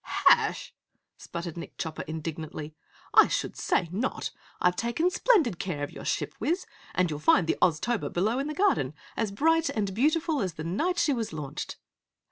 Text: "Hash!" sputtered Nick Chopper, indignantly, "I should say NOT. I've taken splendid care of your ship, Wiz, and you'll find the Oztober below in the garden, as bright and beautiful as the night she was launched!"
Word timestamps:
"Hash!" 0.03 0.73
sputtered 1.15 1.57
Nick 1.57 1.77
Chopper, 1.77 2.01
indignantly, 2.07 2.73
"I 3.13 3.27
should 3.27 3.55
say 3.55 3.87
NOT. 3.91 4.31
I've 4.59 4.75
taken 4.75 5.11
splendid 5.11 5.59
care 5.59 5.83
of 5.83 5.91
your 5.91 6.05
ship, 6.05 6.33
Wiz, 6.39 6.65
and 6.95 7.11
you'll 7.11 7.19
find 7.19 7.45
the 7.45 7.59
Oztober 7.61 8.11
below 8.11 8.39
in 8.39 8.47
the 8.47 8.55
garden, 8.55 8.95
as 9.15 9.31
bright 9.31 9.69
and 9.69 9.93
beautiful 9.93 10.41
as 10.41 10.55
the 10.55 10.63
night 10.63 10.97
she 10.97 11.13
was 11.13 11.33
launched!" 11.33 11.77